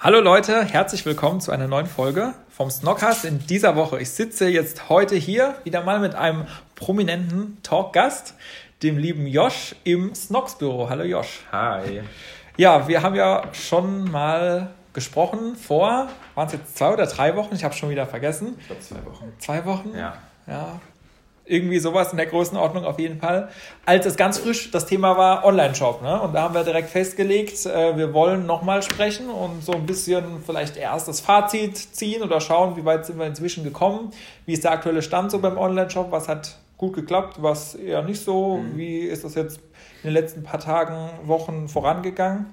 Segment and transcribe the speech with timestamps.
[0.00, 4.00] Hallo Leute, herzlich willkommen zu einer neuen Folge vom Snockcast in dieser Woche.
[4.00, 6.46] Ich sitze jetzt heute hier wieder mal mit einem
[6.76, 8.34] prominenten Talkgast,
[8.84, 10.88] dem lieben Josh im Snocks Büro.
[10.88, 11.40] Hallo Josh.
[11.50, 12.02] Hi.
[12.56, 16.06] Ja, wir haben ja schon mal gesprochen vor,
[16.36, 17.56] waren es jetzt zwei oder drei Wochen?
[17.56, 18.54] Ich habe schon wieder vergessen.
[18.60, 19.32] Ich glaube zwei Wochen.
[19.40, 19.96] Zwei Wochen?
[19.96, 20.16] Ja.
[20.46, 20.80] Ja,
[21.48, 23.48] irgendwie sowas in der Größenordnung auf jeden Fall.
[23.86, 26.02] Als es ganz frisch das Thema war Online-Shop.
[26.02, 26.20] Ne?
[26.20, 30.42] Und da haben wir direkt festgelegt, äh, wir wollen nochmal sprechen und so ein bisschen
[30.44, 34.10] vielleicht erst das Fazit ziehen oder schauen, wie weit sind wir inzwischen gekommen.
[34.46, 36.10] Wie ist der aktuelle Stand so beim Online-Shop?
[36.10, 38.58] Was hat gut geklappt, was eher nicht so?
[38.58, 38.76] Mhm.
[38.76, 39.58] Wie ist das jetzt
[40.02, 42.46] in den letzten paar Tagen, Wochen vorangegangen?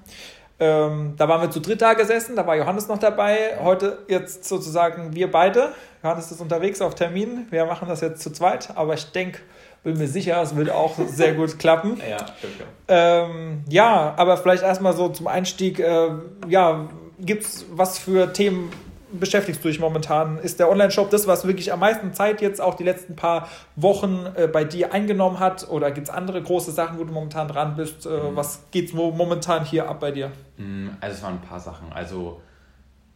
[0.58, 3.58] Ähm, da waren wir zu dritt da gesessen, da war Johannes noch dabei.
[3.62, 5.72] Heute jetzt sozusagen wir beide.
[6.02, 7.46] Johannes ist unterwegs auf Termin.
[7.50, 9.40] Wir machen das jetzt zu zweit, aber ich denke,
[9.84, 12.00] bin mir sicher, es wird auch sehr gut klappen.
[12.08, 12.54] Ja, stimmt.
[12.88, 16.08] Ähm, ja, aber vielleicht erstmal so zum Einstieg, äh,
[16.48, 16.88] ja,
[17.20, 18.72] gibt es was für Themen
[19.12, 20.38] beschäftigst du dich momentan?
[20.38, 24.26] Ist der Online-Shop das, was wirklich am meisten Zeit jetzt auch die letzten paar Wochen
[24.34, 25.68] äh, bei dir eingenommen hat?
[25.68, 28.06] Oder gibt es andere große Sachen, wo du momentan dran bist?
[28.06, 28.36] Äh, Mhm.
[28.36, 30.32] Was geht momentan hier ab bei dir?
[30.56, 31.92] Mm, Also es waren ein paar Sachen.
[31.92, 32.40] Also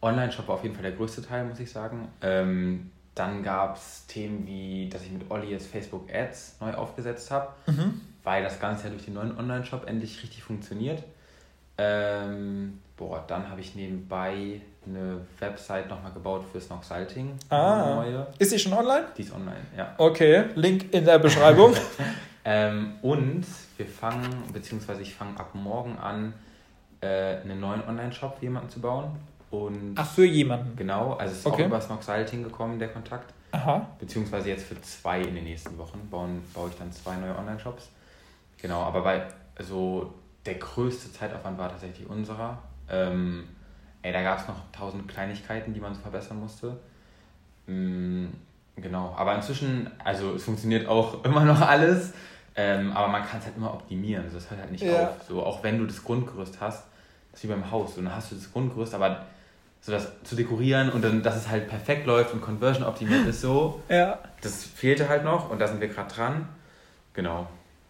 [0.01, 2.07] Online-Shop war auf jeden Fall der größte Teil, muss ich sagen.
[2.21, 7.29] Ähm, dann gab es Themen wie, dass ich mit Olli jetzt Facebook Ads neu aufgesetzt
[7.29, 7.49] habe,
[8.23, 11.03] weil das Ganze ja durch den neuen Online-Shop endlich richtig funktioniert.
[11.77, 17.33] Ähm, boah, dann habe ich nebenbei eine Website nochmal gebaut für Snog Salting.
[17.49, 17.95] Ah.
[17.95, 18.27] Neue.
[18.39, 19.05] Ist sie schon online?
[19.17, 19.93] Die ist online, ja.
[19.97, 21.73] Okay, Link in der Beschreibung.
[22.43, 23.45] Ähm, und
[23.77, 26.33] wir fangen, beziehungsweise ich fange ab morgen an,
[26.99, 29.11] äh, einen neuen Online-Shop für jemanden zu bauen.
[29.51, 30.75] Und Ach, für jemanden.
[30.75, 31.61] genau, also es ist Okay.
[31.61, 33.31] auch über Snog Salting gekommen, der Kontakt.
[33.51, 33.85] Aha.
[33.99, 37.89] Beziehungsweise jetzt für zwei in den nächsten Wochen bauen, baue ich dann zwei neue Online-Shops.
[38.59, 39.21] Genau, aber bei,
[39.55, 40.11] also
[40.45, 42.59] der größte Zeitaufwand war tatsächlich unserer.
[42.89, 43.47] Ähm,
[44.01, 46.77] ey, da gab es noch tausend Kleinigkeiten, die man verbessern musste.
[47.67, 48.27] Mm,
[48.75, 52.13] genau, aber inzwischen, also es funktioniert auch immer noch alles,
[52.55, 54.23] ähm, aber man kann es halt immer optimieren.
[54.25, 55.09] Also das hört halt nicht Ja.
[55.09, 55.23] auf.
[55.27, 56.85] So, auch wenn du das Grundgerüst hast,
[57.31, 57.95] das ist wie beim Haus.
[57.95, 59.25] So, dann hast du das Grundgerüst, aber
[59.79, 63.41] so das zu dekorieren und dann, dass es halt perfekt läuft und Conversion optimiert ist,
[63.41, 64.19] so, Ja.
[64.41, 66.47] das fehlte halt noch und da sind wir gerade dran.
[67.13, 67.47] Genau.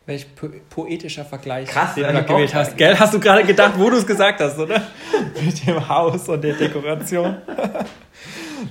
[0.07, 2.75] Welch po poetischer Vergleich Krass, den du gewählt hast.
[2.75, 2.97] Gell?
[2.97, 4.81] Hast du gerade gedacht, wo du es gesagt hast, oder?
[5.45, 7.37] Mit dem Haus und der Dekoration.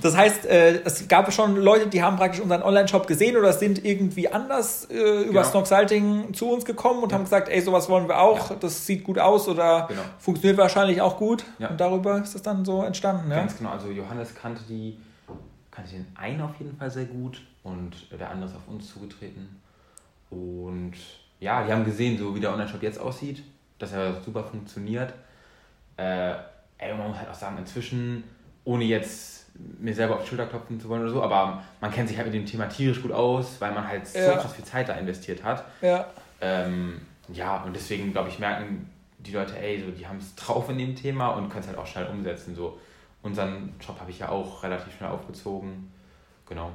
[0.01, 3.83] Das heißt, äh, es gab schon Leute, die haben praktisch unseren Online-Shop gesehen oder sind
[3.83, 4.93] irgendwie anders äh,
[5.23, 5.43] über Genau.
[5.43, 8.55] Snog Salting zu uns gekommen und haben gesagt, ey, sowas wollen wir auch, Ja.
[8.55, 10.01] das sieht gut aus oder Genau.
[10.17, 11.43] funktioniert wahrscheinlich auch gut.
[11.59, 11.67] Ja.
[11.67, 13.29] Und darüber ist es dann so entstanden.
[13.29, 13.37] Ja?
[13.41, 13.71] Ganz genau.
[13.71, 14.97] Also Johannes kannte die,
[15.69, 19.61] kannte den einen auf jeden Fall sehr gut und der andere ist auf uns zugetreten.
[20.29, 20.93] Und
[21.41, 23.43] ja, die haben gesehen, so wie der Online-Shop jetzt aussieht,
[23.79, 25.13] dass er super funktioniert.
[25.97, 26.31] Äh,
[26.77, 28.23] ey, man muss halt auch sagen, inzwischen,
[28.63, 29.47] ohne jetzt
[29.79, 32.27] mir selber auf die Schulter klopfen zu wollen oder so, aber man kennt sich halt
[32.27, 34.33] mit dem Thema tierisch gut aus, weil man halt Ja.
[34.35, 35.65] so krass viel Zeit da investiert hat.
[35.81, 36.05] ja.
[36.39, 37.01] Ähm,
[37.33, 40.77] ja, und deswegen, glaube ich, merken die Leute, ey, so, die haben es drauf in
[40.79, 42.55] dem Thema und können es halt auch schnell umsetzen.
[42.55, 42.79] So.
[43.21, 45.91] Unseren Job habe ich ja auch relativ schnell aufgezogen.
[46.49, 46.71] Genau.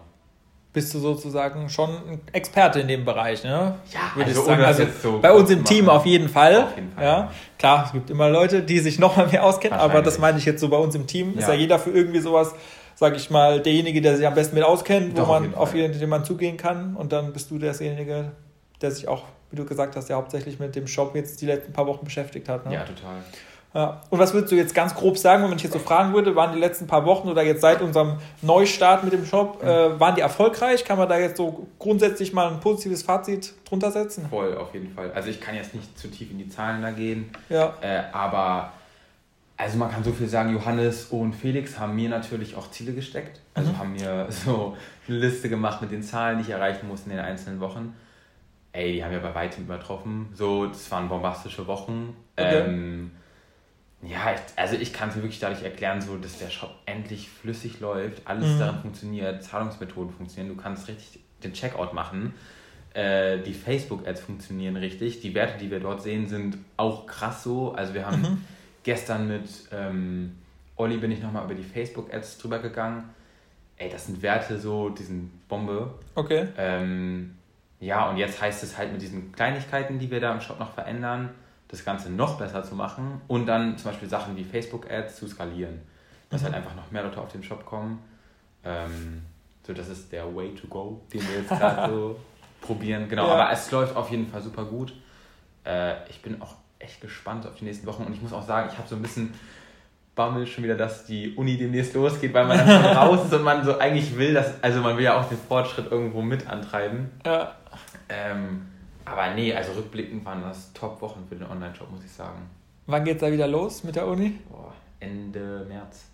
[0.76, 3.76] Bist du sozusagen schon ein Experte in dem Bereich, ne?
[3.94, 4.58] Ja, würde ich also sagen.
[4.60, 6.64] ohne das Also so bei uns im Team auf jeden Fall.
[6.64, 7.10] Auf jeden Fall, Ja.
[7.18, 7.32] ja.
[7.58, 10.44] Klar, es gibt immer Leute, die sich noch mal mehr auskennen, aber das meine ich
[10.44, 11.38] jetzt so bei uns im Team.
[11.38, 11.60] Ist ja Ja.
[11.60, 12.52] jeder für irgendwie sowas,
[12.94, 15.54] sag ich mal, derjenige, der sich am besten mit auskennt, wo Doch, auf man jeden
[15.54, 15.78] auf Fall.
[15.78, 16.94] jeden, den man zugehen kann.
[16.94, 18.32] Und dann bist du derjenige,
[18.82, 21.72] der sich auch, wie du gesagt hast, ja hauptsächlich mit dem Shop jetzt die letzten
[21.72, 22.66] paar Wochen beschäftigt hat.
[22.66, 22.74] Ne?
[22.74, 23.16] Ja, total.
[23.76, 24.00] Ja.
[24.08, 26.52] Und was würdest du jetzt ganz grob sagen, wenn ich jetzt so fragen würde, waren
[26.54, 30.22] die letzten paar Wochen oder jetzt seit unserem Neustart mit dem Shop, äh, waren die
[30.22, 30.84] erfolgreich?
[30.84, 34.26] Kann man da jetzt so grundsätzlich mal ein positives Fazit drunter setzen?
[34.30, 35.12] Voll, auf jeden Fall.
[35.12, 37.74] Also ich kann jetzt nicht zu tief in die Zahlen da gehen, Ja.
[37.82, 38.72] äh, aber
[39.58, 43.40] also man kann so viel sagen, Johannes und Felix haben mir natürlich auch Ziele gesteckt.
[43.54, 43.78] Also Mhm.
[43.78, 44.76] haben mir so
[45.08, 47.94] eine Liste gemacht mit den Zahlen, die ich erreichen muss in den einzelnen Wochen.
[48.72, 50.28] Ey, die haben wir bei weitem übertroffen.
[50.34, 52.14] So, das waren bombastische Wochen.
[52.38, 52.58] Okay.
[52.66, 53.10] Ähm,
[54.02, 57.28] ja, ich, also ich kann es mir wirklich dadurch erklären, so, dass der Shop endlich
[57.28, 58.58] flüssig läuft, alles Mhm.
[58.58, 62.34] darin funktioniert, Zahlungsmethoden funktionieren, du kannst richtig den Checkout machen.
[62.94, 65.20] Äh, die Facebook-Ads funktionieren richtig.
[65.20, 67.72] Die Werte, die wir dort sehen, sind auch krass so.
[67.72, 68.44] Also wir haben Mhm.
[68.84, 70.36] gestern mit ähm,
[70.76, 73.04] Olli bin ich nochmal über die Facebook-Ads drüber gegangen.
[73.76, 75.94] Ey, das sind Werte so, die sind Bombe.
[76.14, 76.48] Okay.
[76.56, 77.36] Ähm,
[77.80, 80.72] ja, und jetzt heißt es halt mit diesen Kleinigkeiten, die wir da im Shop noch
[80.72, 81.30] verändern,
[81.68, 85.80] das Ganze noch besser zu machen und dann zum Beispiel Sachen wie Facebook-Ads zu skalieren.
[86.30, 88.00] Dass halt einfach noch mehr Leute auf den Shop kommen.
[88.64, 89.22] Ähm,
[89.66, 92.16] so, das ist der Way to go, den wir jetzt gerade so
[92.60, 93.08] probieren.
[93.08, 93.34] Genau, Ja.
[93.34, 94.92] aber es läuft auf jeden Fall super gut.
[95.64, 98.68] Äh, ich bin auch echt gespannt auf die nächsten Wochen und ich muss auch sagen,
[98.72, 99.32] ich habe so ein bisschen
[100.14, 103.42] Bammel schon wieder, dass die Uni demnächst losgeht, weil man dann schon raus ist und
[103.42, 107.10] man so eigentlich will, dass, also man will ja auch den Fortschritt irgendwo mit antreiben.
[107.24, 107.54] Ja.
[108.08, 108.66] Ähm,
[109.06, 112.50] aber nee, also rückblickend waren das Top-Wochen für den Online-Shop, muss ich sagen.
[112.86, 114.38] Wann geht's da wieder los mit der Uni?
[114.50, 116.04] Boah, Ende März.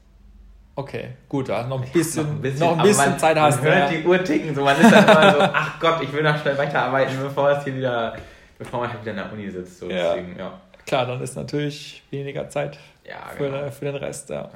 [0.74, 3.70] Okay, gut, da noch ein bisschen, noch ein bisschen, aber man, Zeit hast Man du.
[3.76, 3.98] hört Ja.
[3.98, 6.56] die Uhr ticken, so man ist dann immer so, ach Gott, ich will noch schnell
[6.56, 8.16] weiterarbeiten, bevor es hier wieder,
[8.58, 9.78] bevor man halt wieder in der Uni sitzt.
[9.80, 9.90] So.
[9.90, 10.14] Ja.
[10.14, 10.58] Deswegen, ja.
[10.86, 13.70] Klar, dann ist natürlich weniger Zeit Ja, für, genau.
[13.70, 14.30] für den Rest.
[14.30, 14.48] Ja.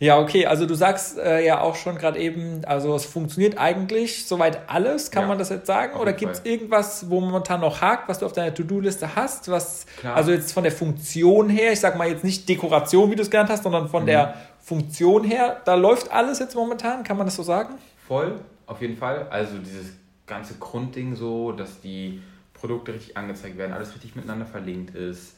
[0.00, 0.20] Ja.
[0.20, 4.60] Okay, also du sagst äh, ja auch schon gerade eben, also es funktioniert eigentlich soweit
[4.68, 5.98] alles, kann Ja, man das jetzt sagen?
[5.98, 9.50] Oder gibt es irgendwas, wo momentan noch hakt, was du auf deiner To-Do-Liste hast?
[9.50, 10.14] Was, Klar.
[10.14, 13.30] also jetzt von der Funktion her, ich sag mal jetzt nicht Dekoration, wie du es
[13.30, 13.88] genannt hast, sondern Mhm.
[13.88, 17.74] von der Funktion her, da läuft alles jetzt momentan, kann man das so sagen?
[18.06, 18.34] Voll,
[18.66, 19.26] auf jeden Fall.
[19.30, 19.92] Also dieses
[20.26, 22.22] ganze Grundding so, dass die
[22.54, 25.34] Produkte richtig angezeigt werden, alles richtig miteinander verlinkt ist,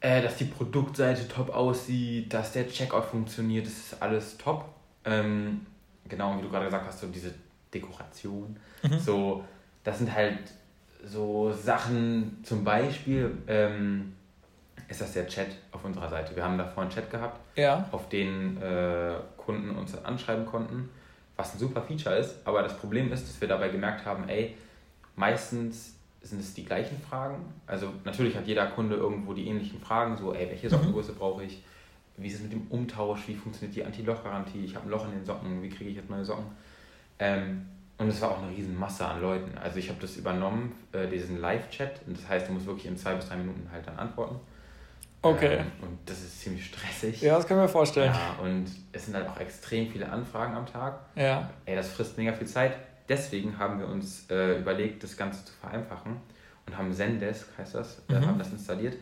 [0.00, 4.66] äh, dass die Produktseite top aussieht, dass der Checkout funktioniert, das ist alles top.
[5.04, 5.66] Ähm,
[6.08, 7.34] genau, wie du gerade gesagt hast, so diese
[7.72, 8.56] Dekoration.
[8.98, 9.44] So,
[9.84, 10.38] das sind halt
[11.04, 14.14] so Sachen, zum Beispiel ähm,
[14.88, 16.34] ist das der Chat auf unserer Seite.
[16.34, 17.88] Wir haben davor einen Chat gehabt, Ja.
[17.92, 20.88] auf den äh, Kunden uns dann anschreiben konnten,
[21.36, 22.36] was ein super Feature ist.
[22.44, 24.56] Aber das Problem ist, dass wir dabei gemerkt haben, ey,
[25.16, 27.36] meistens sind es die gleichen Fragen.
[27.66, 31.62] Also natürlich hat jeder Kunde irgendwo die ähnlichen Fragen, so, ey, welche Sockengröße brauche ich?
[32.16, 33.28] Wie ist es mit dem Umtausch?
[33.28, 34.64] Wie funktioniert die Anti-Loch-Garantie?
[34.64, 36.46] Ich habe ein Loch in den Socken, wie kriege ich jetzt neue Socken?
[37.20, 37.66] Ähm,
[37.96, 39.56] und es war auch eine riesen Masse an Leuten.
[39.58, 42.00] Also ich habe das übernommen, äh, diesen Live-Chat.
[42.06, 44.36] Und das heißt, du musst wirklich in zwei bis drei Minuten halt dann antworten.
[45.22, 45.58] Okay.
[45.58, 47.20] Ähm, und das ist ziemlich stressig.
[47.22, 48.12] Ja, das können wir mir vorstellen.
[48.12, 51.00] Ja, und es sind halt auch extrem viele Anfragen am Tag.
[51.16, 51.50] Ja.
[51.64, 52.74] Ey, das frisst mega viel Zeit.
[53.08, 56.16] Deswegen haben wir uns äh, überlegt, das Ganze zu vereinfachen
[56.66, 58.26] und haben Zendesk, heißt das, äh, Mhm.
[58.26, 58.96] haben das installiert.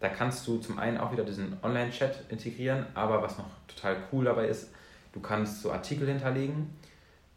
[0.00, 4.24] Da kannst du zum einen auch wieder diesen Online-Chat integrieren, aber was noch total cool
[4.24, 4.72] dabei ist,
[5.12, 6.74] du kannst so Artikel hinterlegen.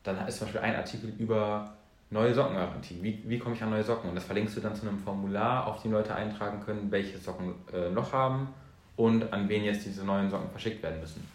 [0.04, 1.74] Dann ist zum Beispiel ein Artikel über
[2.10, 3.00] neue Sockengarantie.
[3.02, 4.10] Wie, wie komme ich an neue Socken?
[4.10, 7.56] Und das verlinkst du dann zu einem Formular, auf dem Leute eintragen können, welche Socken
[7.74, 8.50] äh, noch haben
[8.96, 11.28] und an wen jetzt diese neuen Socken verschickt werden müssen.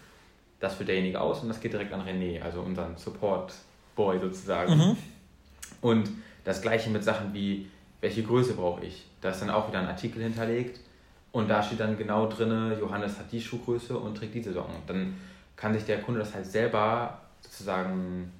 [0.60, 2.96] Das führt derjenige aus und das geht direkt an René, also unseren
[3.98, 4.76] Support-Boy sozusagen.
[4.76, 4.96] Mhm.
[5.80, 6.10] Und
[6.44, 7.68] das gleiche mit Sachen wie,
[8.00, 9.06] welche Größe brauche ich?
[9.20, 10.80] Da ist dann auch wieder ein Artikel hinterlegt
[11.32, 14.74] und da steht dann genau drin, Johannes hat die Schuhgröße und trägt diese Socken.
[14.86, 15.16] Dann
[15.56, 18.32] kann sich der Kunde das halt selber sozusagen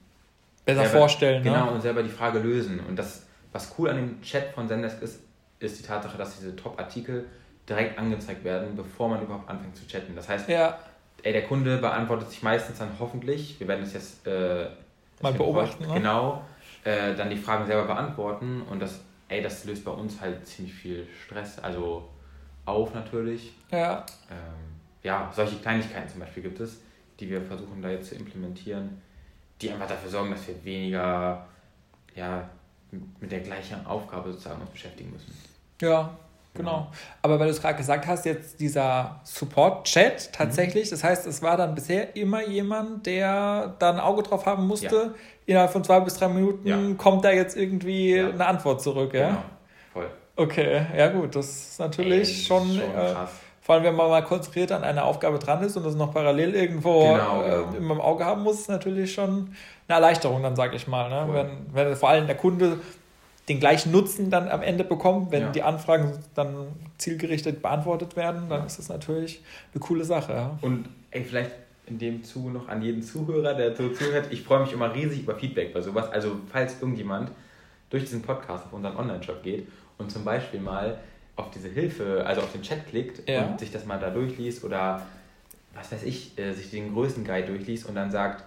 [0.64, 1.70] Besser selber, vorstellen, Genau, ne?
[1.72, 2.80] und selber die Frage lösen.
[2.88, 5.20] Und das, was cool an dem Chat von Zendesk ist,
[5.58, 7.26] ist die Tatsache, dass diese Top-Artikel
[7.68, 10.14] direkt angezeigt werden, bevor man überhaupt anfängt zu chatten.
[10.14, 10.78] Das heißt, Ja,
[11.22, 14.68] ey, der Kunde beantwortet sich meistens dann hoffentlich, wir werden das jetzt äh,
[15.20, 15.94] Mal beobachten, ne?
[15.94, 16.44] Genau,
[16.84, 20.74] äh, dann die Fragen selber beantworten und das, ey, das löst bei uns halt ziemlich
[20.74, 22.08] viel Stress, also
[22.64, 23.54] auf natürlich.
[23.70, 24.04] ja.
[24.30, 24.68] Ähm,
[25.02, 26.80] ja, solche Kleinigkeiten zum Beispiel gibt es,
[27.20, 29.00] die wir versuchen da jetzt zu implementieren,
[29.60, 31.46] die einfach dafür sorgen, dass wir weniger
[32.14, 32.48] ja,
[33.20, 35.32] mit der gleichen Aufgabe sozusagen uns beschäftigen müssen.
[35.80, 36.16] Ja,
[36.58, 36.88] genau.
[37.22, 41.56] Aber weil du es gerade gesagt hast, jetzt dieser Support-Chat tatsächlich, das heißt, es war
[41.56, 44.86] dann bisher immer jemand, der da ein Auge drauf haben musste.
[44.96, 45.10] Ja.
[45.46, 46.76] Innerhalb von zwei bis drei Minuten Ja.
[46.98, 48.28] kommt da jetzt irgendwie Ja.
[48.28, 49.28] eine Antwort zurück, ja?
[49.28, 49.42] Genau,
[49.94, 50.10] voll.
[50.36, 53.14] Okay, ja gut, das ist natürlich Ey, schon, schon äh,
[53.62, 56.54] vor allem wenn man mal konzentriert an einer Aufgabe dran ist und das noch parallel
[56.54, 57.76] irgendwo Genau, äh, genau.
[57.76, 59.54] immer im Auge haben muss, ist natürlich schon
[59.88, 61.08] eine Erleichterung, dann sage ich mal.
[61.08, 61.32] Ne?
[61.32, 62.78] Wenn, wenn vor allem der Kunde
[63.48, 65.50] den gleichen Nutzen dann am Ende bekommt, wenn Ja.
[65.50, 68.66] die Anfragen dann zielgerichtet beantwortet werden, dann Ja.
[68.66, 70.32] ist das natürlich eine coole Sache.
[70.32, 70.58] Ja?
[70.60, 71.52] Und ey, vielleicht
[71.86, 75.20] in dem Zuge noch an jeden Zuhörer, der so zuhört, ich freue mich immer riesig
[75.22, 76.10] über Feedback bei sowas.
[76.10, 77.30] Also falls irgendjemand
[77.88, 80.98] durch diesen Podcast auf unseren Online-Shop geht und zum Beispiel mal
[81.36, 85.00] auf diese Hilfe, also auf den Chat klickt und sich das mal da durchliest oder
[85.74, 88.44] was weiß ich, äh, sich den Größenguide durchliest und dann sagt,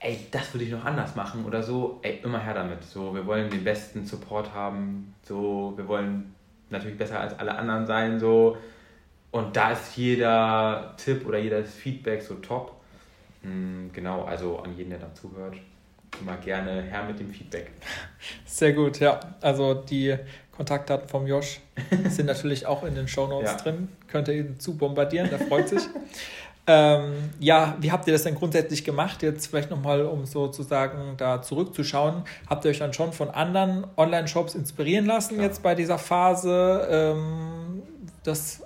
[0.00, 2.82] ey, das würde ich noch anders machen oder so, ey, immer her damit.
[2.84, 6.34] So, wir wollen den besten Support haben, so, wir wollen
[6.70, 8.56] natürlich besser als alle anderen sein, so.
[9.30, 12.72] Und da ist jeder Tipp oder jedes Feedback so top.
[13.42, 15.54] Mm, Genau, also an jeden, der da zuhört,
[16.20, 17.70] immer gerne her mit dem Feedback.
[18.44, 19.20] Sehr gut, ja.
[19.40, 20.16] Also die
[20.56, 21.60] Kontaktdaten vom Josh
[22.08, 23.56] sind natürlich auch in den Shownotes Ja.
[23.58, 23.88] drin.
[24.08, 25.82] Könnt ihr ihn zu bombardieren, der freut sich.
[26.66, 29.22] Ähm, ja, wie habt ihr das denn grundsätzlich gemacht?
[29.22, 32.22] Jetzt vielleicht nochmal, um sozusagen da zurückzuschauen.
[32.48, 35.46] Habt ihr euch dann schon von anderen Online-Shops inspirieren lassen Klar.
[35.46, 37.82] jetzt bei dieser Phase ähm,
[38.24, 38.62] des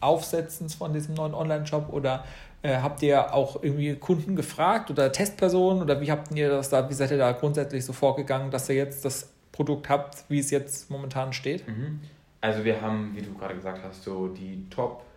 [0.00, 2.24] Aufsetzens von diesem neuen Online-Shop oder
[2.62, 6.88] äh, habt ihr auch irgendwie Kunden gefragt oder Testpersonen oder wie habt ihr das da,
[6.90, 10.50] wie seid ihr da grundsätzlich so vorgegangen, dass ihr jetzt das Produkt habt, wie es
[10.50, 11.66] jetzt momentan steht?
[11.66, 12.00] Mhm.
[12.40, 14.68] Also wir haben, wie du gerade gesagt hast, so die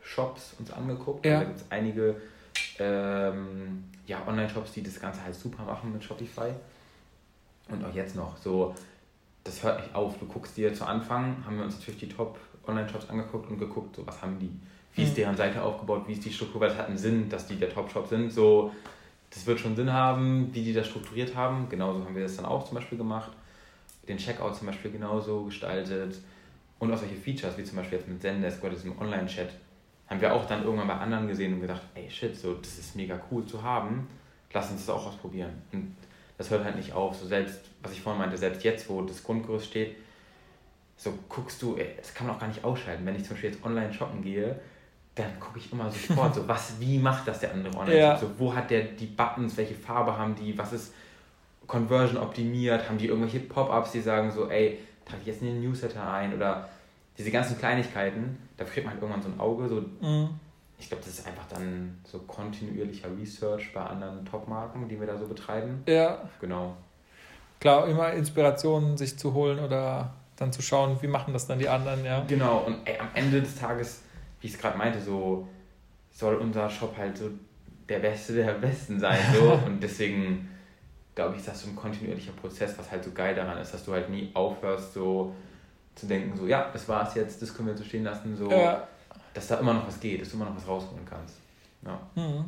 [0.09, 1.25] Top-Shops uns angeguckt.
[1.25, 1.39] Ja.
[1.39, 2.15] Da gibt es einige
[2.79, 6.51] ähm, ja, Online-Shops, die das Ganze halt super machen mit Shopify.
[7.69, 8.75] Und auch jetzt noch so,
[9.43, 10.17] das hört nicht auf.
[10.17, 14.05] Du guckst dir zu Anfang, haben wir uns natürlich die Top-Online-Shops angeguckt und geguckt, so
[14.07, 14.51] was haben die,
[14.95, 15.15] wie ist mhm.
[15.15, 17.69] deren Seite aufgebaut, wie ist die Struktur, weil es hat einen Sinn, dass die der
[17.69, 18.31] Top-Shop sind.
[18.31, 18.73] So,
[19.29, 21.69] das wird schon Sinn haben, wie die das strukturiert haben.
[21.69, 23.31] Genauso haben wir das dann auch zum Beispiel gemacht.
[24.07, 26.17] Den Checkout zum Beispiel genauso gestaltet.
[26.79, 29.49] Und auch solche Features, wie zum Beispiel jetzt mit Zendesk oder diesem Online-Chat,
[30.09, 32.95] haben wir auch dann irgendwann bei anderen gesehen und gedacht, ey shit, so, das ist
[32.95, 34.07] mega cool zu haben,
[34.51, 35.61] lass uns das auch ausprobieren.
[35.71, 35.95] Und
[36.37, 37.15] das hört halt nicht auf.
[37.15, 39.97] So selbst, was ich vorhin meinte, selbst jetzt, wo das Grundgerüst steht,
[40.97, 43.05] so guckst du, ey, das kann man auch gar nicht ausschalten.
[43.05, 44.59] Wenn ich zum Beispiel jetzt online shoppen gehe,
[45.15, 48.17] dann gucke ich immer sofort so, was, wie macht das der andere online ja.
[48.17, 50.93] So, wo hat der die Buttons, welche Farbe haben die, was ist
[51.67, 55.61] Conversion optimiert, haben die irgendwelche Pop-ups, die sagen so, ey, trage ich jetzt in den
[55.61, 56.67] Newsletter ein oder
[57.19, 59.67] diese ganzen Kleinigkeiten, da kriegt man halt irgendwann so ein Auge.
[59.67, 60.29] So, mhm.
[60.79, 65.17] Ich glaube, das ist einfach dann so kontinuierlicher Research bei anderen Top-Marken, die wir da
[65.17, 65.83] so betreiben.
[65.85, 66.29] Ja.
[66.39, 66.77] Genau.
[67.59, 71.67] Klar, immer Inspirationen sich zu holen oder dann zu schauen, wie machen das dann die
[71.67, 72.23] anderen, ja.
[72.25, 74.01] Genau, und ey, am Ende des Tages,
[74.39, 75.45] wie ich es gerade meinte, so
[76.11, 77.29] soll unser Shop halt so
[77.89, 79.19] der Beste der Besten sein.
[79.33, 79.51] So.
[79.65, 80.47] und deswegen
[81.15, 83.83] glaube ich, ist das so ein kontinuierlicher Prozess, was halt so geil daran ist, dass
[83.83, 85.35] du halt nie aufhörst, so
[85.99, 88.87] zu denken, so, ja, das war's jetzt, das können wir so stehen lassen, so, ja.
[89.33, 91.35] dass da immer noch was geht, dass du immer noch was rausholen kannst.
[91.85, 91.99] Ja.
[92.15, 92.45] Mhm.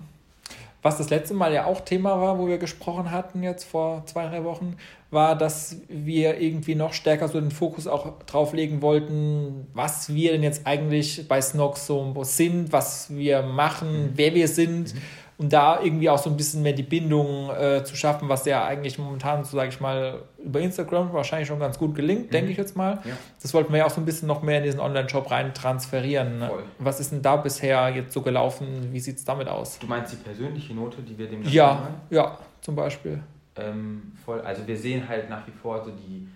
[0.84, 4.28] Was das letzte Mal ja auch Thema war, wo wir gesprochen hatten, jetzt vor zwei,
[4.28, 4.78] drei Wochen,
[5.12, 10.32] war, dass wir irgendwie noch stärker so den Fokus auch drauf legen wollten, was wir
[10.32, 14.12] denn jetzt eigentlich bei Snox so sind, was wir machen, mhm.
[14.16, 14.96] wer wir sind.
[14.96, 15.02] Mhm
[15.42, 18.64] um da irgendwie auch so ein bisschen mehr die Bindung äh, zu schaffen, was ja
[18.64, 22.30] eigentlich momentan, so sage ich mal, über Instagram wahrscheinlich schon ganz gut gelingt, mhm.
[22.30, 23.00] denke ich jetzt mal.
[23.04, 23.18] Ja.
[23.42, 26.38] Das wollten wir ja auch so ein bisschen noch mehr in diesen Online-Shop rein transferieren.
[26.38, 26.52] Ne?
[26.78, 28.90] Was ist denn da bisher jetzt so gelaufen?
[28.92, 29.80] Wie sieht es damit aus?
[29.80, 31.96] Du meinst die persönliche Note, die wir dem Ja, haben?
[32.12, 33.24] ja, zum Beispiel.
[33.56, 34.42] Ähm, voll.
[34.42, 36.28] Also wir sehen halt nach wie vor so die,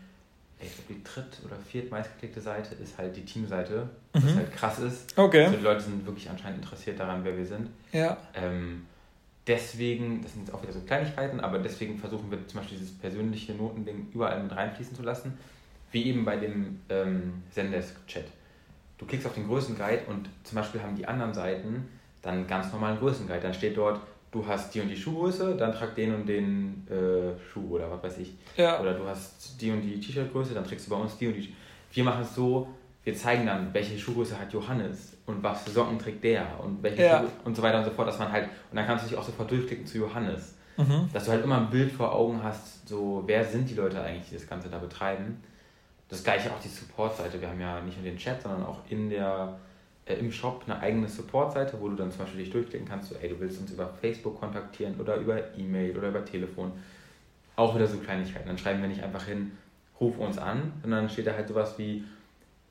[0.59, 4.35] ich glaube, die dritt- oder viert meistgeklickte Seite ist halt die Teamseite, was mhm.
[4.35, 5.15] halt krass ist.
[5.15, 5.45] Okay.
[5.45, 7.69] Also die Leute sind wirklich anscheinend interessiert daran, wer wir sind.
[7.91, 8.17] Ja.
[8.33, 8.87] Ähm,
[9.47, 12.97] deswegen, das sind jetzt auch wieder so Kleinigkeiten, aber deswegen versuchen wir zum Beispiel dieses
[12.97, 15.37] persönliche Notending überall mit reinfließen zu lassen,
[15.91, 18.25] wie eben bei dem ähm, Zendesk-Chat.
[18.97, 21.87] Du klickst auf den Größenguide und zum Beispiel haben die anderen Seiten
[22.21, 23.41] dann ganz normalen Größenguide.
[23.41, 23.99] Dann steht dort,
[24.31, 28.03] du hast die und die Schuhgröße, dann trag den und den äh, Schuh oder was
[28.03, 28.33] weiß ich.
[28.57, 28.79] Ja.
[28.81, 31.53] Oder du hast die und die T-Shirt-Größe, dann trägst du bei uns die und die.
[31.91, 32.67] Wir machen es so,
[33.03, 37.03] wir zeigen dann, welche Schuhgröße hat Johannes und was für Socken trägt der und welche
[37.03, 37.19] ja.
[37.19, 39.17] Schuhe und so weiter und so fort, dass man halt, und dann kannst du dich
[39.17, 40.55] auch sofort durchklicken zu Johannes.
[40.77, 41.09] Mhm.
[41.13, 44.29] Dass du halt immer ein Bild vor Augen hast, so wer sind die Leute eigentlich,
[44.29, 45.41] die das Ganze da betreiben.
[46.09, 47.41] Das gleiche auch die Support-Seite.
[47.41, 49.57] Wir haben ja nicht nur den Chat, sondern auch in der,
[50.05, 53.15] äh, im Shop eine eigene Support-Seite, wo du dann zum Beispiel dich durchklicken kannst, so
[53.15, 56.73] ey, du willst uns über Facebook kontaktieren oder über E-Mail oder über Telefon.
[57.55, 58.47] Auch wieder so Kleinigkeiten.
[58.47, 59.53] Dann schreiben wir nicht einfach hin,
[59.99, 62.03] ruf uns an, sondern steht da halt sowas wie,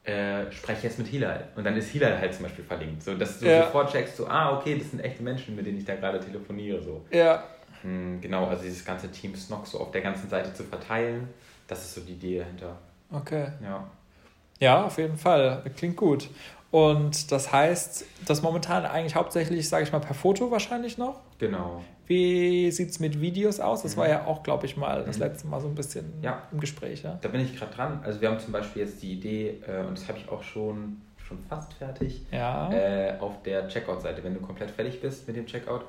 [0.04, 1.48] äh, spreche jetzt mit Hilal.
[1.56, 3.02] Und dann ist Hilal halt zum Beispiel verlinkt.
[3.02, 3.64] So, dass du ja.
[3.64, 6.82] sofort checkst, so, ah, okay, das sind echte Menschen, mit denen ich da gerade telefoniere.
[6.82, 7.04] So.
[7.10, 7.44] Ja.
[7.82, 11.28] Hm, genau, also dieses ganze Team Snock so auf der ganzen Seite zu verteilen,
[11.66, 12.76] das ist so die Idee dahinter.
[13.10, 13.48] Okay.
[13.62, 13.86] Ja.
[14.60, 15.62] Ja, auf jeden Fall.
[15.76, 16.28] Klingt gut.
[16.70, 21.20] Und das heißt, das momentan eigentlich hauptsächlich, sage ich mal, per Foto wahrscheinlich noch?
[21.38, 21.82] Genau.
[22.06, 23.82] Wie sieht es mit Videos aus?
[23.82, 24.00] Das mhm.
[24.00, 25.22] war ja auch, glaube ich, mal das mhm.
[25.22, 26.42] letzte Mal so ein bisschen ja.
[26.52, 27.02] im Gespräch.
[27.02, 27.18] Ja?
[27.20, 28.00] Da bin ich gerade dran.
[28.04, 31.00] Also wir haben zum Beispiel jetzt die Idee, äh, und das habe ich auch schon,
[31.16, 32.70] schon fast fertig, ja.
[32.72, 35.82] äh, auf der Checkout-Seite, wenn du komplett fertig bist mit dem Checkout,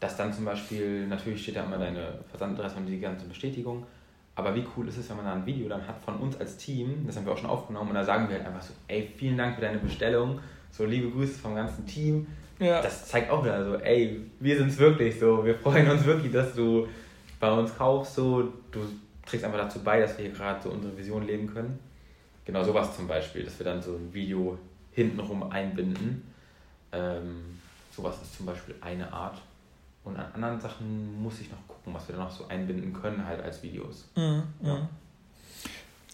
[0.00, 3.86] dass dann zum Beispiel, natürlich steht da immer deine Versandadresse und die ganze Bestätigung,
[4.34, 6.58] aber wie cool ist es, wenn man da ein Video dann hat von uns als
[6.58, 9.10] Team, das haben wir auch schon aufgenommen, und da sagen wir halt einfach so, ey,
[9.16, 10.40] vielen Dank für deine Bestellung,
[10.70, 12.26] so liebe Grüße vom ganzen Team,
[12.58, 12.82] ja.
[12.82, 15.44] Das zeigt auch wieder so, ey, wir sind es wirklich so.
[15.44, 16.88] Wir freuen uns wirklich, dass du
[17.38, 18.14] bei uns kaufst.
[18.14, 18.80] So, du
[19.24, 21.78] trägst einfach dazu bei, dass wir hier gerade so unsere Vision leben können.
[22.44, 24.58] Genau sowas zum Beispiel, dass wir dann so ein Video
[24.92, 26.22] hintenrum einbinden.
[26.92, 27.58] Ähm,
[27.94, 29.40] sowas ist zum Beispiel eine Art.
[30.04, 33.26] Und an anderen Sachen muss ich noch gucken, was wir da noch so einbinden können,
[33.26, 34.08] halt als Videos.
[34.14, 34.74] Mhm, ja.
[34.74, 34.88] Mhm.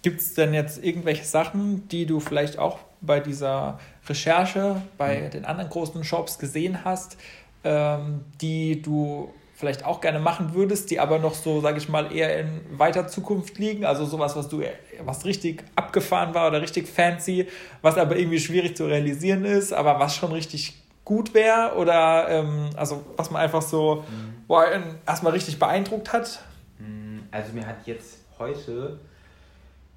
[0.00, 3.78] Gibt es denn jetzt irgendwelche Sachen, die du vielleicht auch bei dieser
[4.08, 5.30] Recherche bei mhm.
[5.30, 7.16] den anderen großen Shops gesehen hast,
[7.64, 12.12] ähm, die du vielleicht auch gerne machen würdest, die aber noch so, sage ich mal,
[12.12, 13.84] eher in weiter Zukunft liegen?
[13.84, 14.62] Also sowas, was du,
[15.04, 17.46] was richtig abgefahren war oder richtig fancy,
[17.80, 22.70] was aber irgendwie schwierig zu realisieren ist, aber was schon richtig gut wäre oder ähm,
[22.76, 24.46] also was man einfach so mhm.
[24.48, 24.66] boah,
[25.06, 26.42] erstmal richtig beeindruckt hat?
[26.78, 27.24] Mhm.
[27.30, 28.98] Also mir hat jetzt heute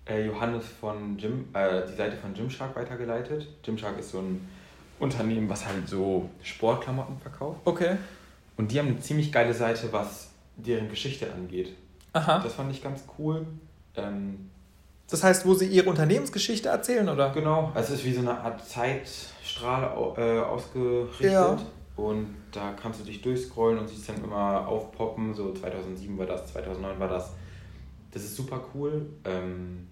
[0.08, 3.48] äh, Johannes von Gym, äh, die Seite von Gymshark weitergeleitet.
[3.64, 4.48] Gymshark ist so ein
[5.00, 7.60] Unternehmen, was halt so Sportklamotten verkauft.
[7.66, 7.98] Okay.
[8.58, 11.74] Und die haben eine ziemlich geile Seite, was deren Geschichte angeht.
[12.14, 12.40] Aha.
[12.40, 13.46] Das fand ich ganz cool.
[13.96, 14.50] Ähm,
[15.10, 17.32] das heißt, wo sie ihre Unternehmensgeschichte erzählen, oder?
[17.32, 19.84] Genau, also es ist wie so eine Art Zeitstrahl
[20.18, 21.32] äh, ausgerichtet.
[21.32, 21.58] Ja.
[21.96, 25.34] Und da kannst du dich durchscrollen und siehst dann immer aufpoppen.
[25.34, 27.32] So 2007 war das, 2009 war das.
[28.12, 29.06] Das ist super cool.
[29.26, 29.88] Ähm,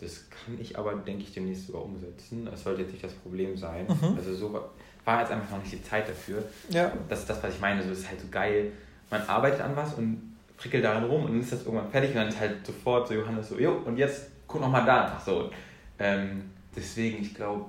[0.00, 2.46] das kann ich aber, denke ich, demnächst sogar umsetzen.
[2.46, 3.86] Das sollte jetzt nicht das Problem sein.
[3.86, 4.16] Mhm.
[4.16, 4.60] Also so
[5.04, 6.42] war jetzt einfach noch nicht die Zeit dafür.
[6.68, 6.92] Ja.
[7.08, 7.82] Das ist das, was ich meine.
[7.82, 8.72] So ist halt so geil.
[9.10, 12.16] Man arbeitet an was und prickelt darin rum und dann ist das irgendwann fertig und
[12.16, 15.24] dann ist halt sofort so Johannes so, jo, und jetzt guck noch mal da nach
[15.24, 15.50] so.
[15.98, 17.66] Ähm, deswegen, ich glaube,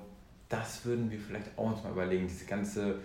[0.50, 2.96] das würden wir vielleicht auch uns mal überlegen, diese ganze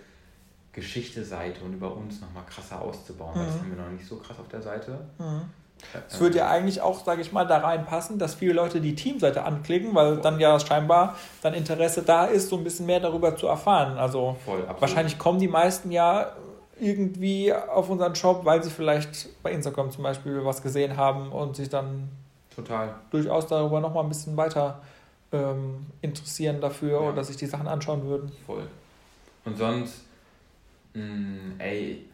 [0.72, 3.40] Geschichte-Seite und über uns noch mal krasser auszubauen.
[3.40, 3.46] Mhm.
[3.46, 4.98] Das haben wir noch nicht so krass auf der Seite.
[5.18, 5.42] Mhm.
[6.08, 9.44] Es würde ja eigentlich auch, sage ich mal, da reinpassen, dass viele Leute die Teamseite
[9.44, 13.46] anklicken, weil dann ja scheinbar dann Interesse da ist, so ein bisschen mehr darüber zu
[13.46, 13.96] erfahren.
[13.98, 16.32] Also Voll, wahrscheinlich kommen die meisten ja
[16.78, 21.56] irgendwie auf unseren Shop, weil sie vielleicht bei Instagram zum Beispiel was gesehen haben und
[21.56, 22.08] sich dann
[22.54, 22.94] Total.
[23.10, 24.82] durchaus darüber nochmal ein bisschen weiter
[25.32, 27.08] ähm, interessieren dafür ja.
[27.08, 28.30] oder sich die Sachen anschauen würden.
[28.44, 28.66] Voll.
[29.44, 30.04] Und sonst,
[30.94, 32.04] mh, mm, ey,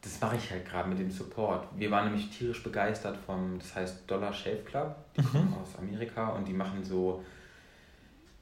[0.00, 1.66] das mache ich halt gerade mit dem Support.
[1.76, 5.26] Wir waren nämlich tierisch begeistert vom, das heißt Dollar Shave Club, die mhm.
[5.26, 7.24] kommen aus Amerika und die machen so,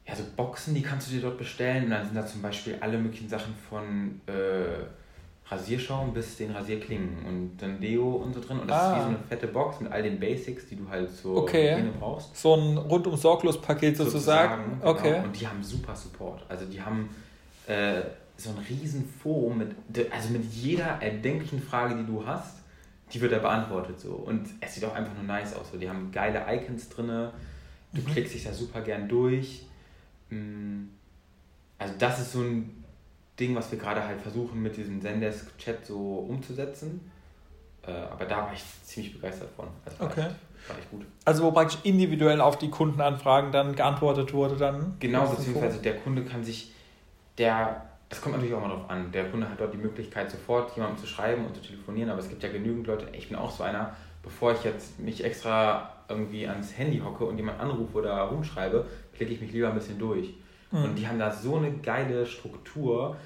[0.06, 2.76] ja, so Boxen, die kannst du dir dort bestellen und dann sind da zum Beispiel
[2.80, 4.84] alle möglichen Sachen von äh,
[5.48, 8.90] Rasierschaum bis den Rasierklingen und dann Deo und so drin und das ah.
[8.90, 11.72] ist wie so eine fette Box mit all den Basics, die du halt zur okay.
[11.72, 12.36] Hygiene brauchst.
[12.36, 14.62] So ein rundum sorglos Paket sozusagen.
[14.62, 14.90] sozusagen genau.
[14.90, 15.24] Okay.
[15.24, 16.44] Und die haben super Support.
[16.48, 17.08] Also die haben
[17.66, 18.02] äh,
[18.36, 19.74] so ein riesen Forum mit,
[20.12, 22.58] also mit jeder erdenklichen Frage, die du hast,
[23.12, 24.12] die wird da beantwortet so.
[24.12, 25.70] Und es sieht auch einfach nur nice aus.
[25.72, 25.78] So.
[25.78, 28.06] Die haben geile Icons drin, du mhm.
[28.06, 29.64] klickst dich da super gern durch.
[30.30, 30.84] Mm.
[31.78, 32.84] Also das ist so ein
[33.38, 37.10] Ding, was wir gerade halt versuchen mit diesem Zendesk-Chat so umzusetzen.
[37.86, 39.68] Äh, aber da war ich ziemlich begeistert von.
[39.84, 40.26] Also okay.
[40.26, 41.06] Echt, war echt gut.
[41.24, 44.96] Also wo praktisch individuell auf die Kundenanfragen dann geantwortet wurde dann?
[44.98, 46.72] Genau, beziehungsweise der Kunde kann sich,
[47.38, 49.10] der das kommt natürlich auch mal drauf an.
[49.10, 52.28] Der Kunde hat dort die Möglichkeit, sofort jemandem zu schreiben und zu telefonieren, aber es
[52.28, 56.46] gibt ja genügend Leute, ich bin auch so einer, bevor ich jetzt mich extra irgendwie
[56.46, 60.34] ans Handy hocke und jemand anrufe oder rumschreibe, klicke ich mich lieber ein bisschen durch.
[60.70, 60.84] Mhm.
[60.84, 63.16] Und die haben da so eine geile Struktur,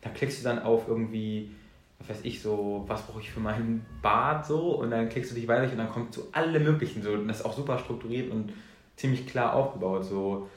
[0.00, 1.50] da klickst du dann auf irgendwie,
[1.98, 5.34] was weiß ich, so, was brauche ich für meinen Bart so und dann klickst du
[5.34, 8.30] dich weiter und dann kommt zu alle möglichen so und das ist auch super strukturiert
[8.30, 8.52] und
[8.94, 10.48] ziemlich klar aufgebaut, so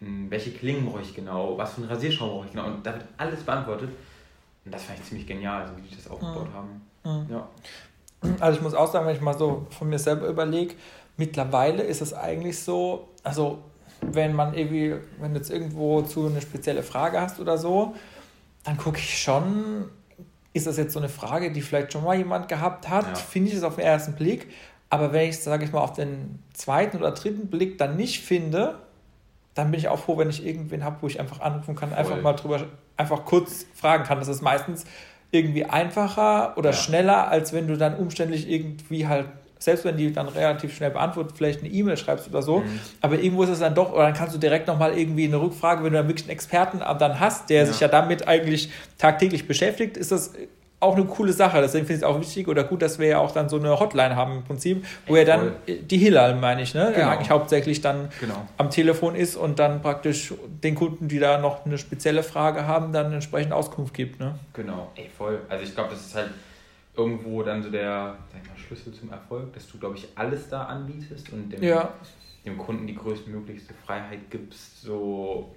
[0.00, 2.66] welche Klingen brauche ich genau, was für einen Rasierschaum brauche ich genau.
[2.66, 3.90] Und da wird alles beantwortet.
[4.64, 6.54] Und das fand ich ziemlich genial, also wie die das aufgebaut mhm.
[6.54, 7.26] haben.
[7.30, 7.48] Ja.
[8.38, 10.74] Also ich muss auch sagen, wenn ich mal so von mir selber überlege,
[11.16, 13.60] mittlerweile ist es eigentlich so, also
[14.02, 17.94] wenn man irgendwie, wenn du jetzt irgendwo zu eine spezielle Frage hast oder so,
[18.64, 19.86] dann gucke ich schon,
[20.52, 23.14] ist das jetzt so eine Frage, die vielleicht schon mal jemand gehabt hat, ja.
[23.14, 24.48] finde ich es auf den ersten Blick.
[24.90, 28.20] Aber wenn ich es, sage ich mal, auf den zweiten oder dritten Blick dann nicht
[28.20, 28.80] finde,
[29.60, 31.98] dann bin ich auch froh, wenn ich irgendwen habe, wo ich einfach anrufen kann, Voll.
[31.98, 32.60] einfach mal drüber,
[32.96, 34.18] einfach kurz fragen kann.
[34.18, 34.84] Das ist meistens
[35.30, 36.76] irgendwie einfacher oder ja.
[36.76, 39.26] schneller, als wenn du dann umständlich irgendwie halt,
[39.58, 42.80] selbst wenn die dann relativ schnell beantwortet, vielleicht eine E-Mail schreibst oder so, mhm.
[43.02, 45.84] aber irgendwo ist es dann doch, oder dann kannst du direkt nochmal irgendwie eine Rückfrage,
[45.84, 47.66] wenn du dann wirklich einen Experten dann hast, der ja.
[47.66, 50.32] sich ja damit eigentlich tagtäglich beschäftigt, ist das
[50.80, 51.60] auch eine coole Sache.
[51.60, 53.78] Deswegen finde ich es auch wichtig oder gut, dass wir ja auch dann so eine
[53.78, 56.86] Hotline haben im Prinzip, wo ja dann die Hilal, meine ich, ne?
[56.86, 56.96] Genau.
[56.96, 58.48] der eigentlich hauptsächlich dann genau.
[58.56, 60.32] am Telefon ist und dann praktisch
[60.64, 64.18] den Kunden, die da noch eine spezielle Frage haben, dann entsprechend Auskunft gibt.
[64.18, 64.38] Ne?
[64.54, 65.40] Genau, ey, voll.
[65.48, 66.30] Also ich glaube, das ist halt
[66.96, 71.30] irgendwo dann so der mal, Schlüssel zum Erfolg, dass du, glaube ich, alles da anbietest
[71.32, 71.92] und dem, ja.
[72.44, 75.54] dem Kunden die größtmöglichste Freiheit gibst, so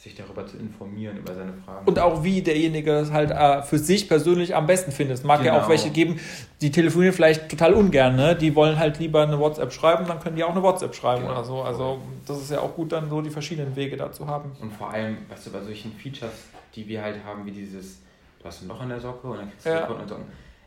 [0.00, 1.86] sich darüber zu informieren, über seine Fragen.
[1.86, 5.18] Und auch wie derjenige das halt äh, für sich persönlich am besten findet.
[5.18, 5.52] Es mag genau.
[5.52, 5.78] ja auch genau.
[5.78, 6.18] welche geben,
[6.62, 8.34] die telefonieren vielleicht total ungern, ne?
[8.34, 11.34] Die wollen halt lieber eine WhatsApp schreiben, dann können die auch eine WhatsApp schreiben genau.
[11.34, 11.60] oder so.
[11.60, 14.52] Also das ist ja auch gut, dann so die verschiedenen Wege da zu haben.
[14.62, 16.32] Und vor allem, weißt du, bei solchen Features,
[16.74, 18.00] die wir halt haben, wie dieses,
[18.38, 19.86] du hast ein Loch in der Socke und dann kriegst du ja.
[19.86, 20.24] und Socken.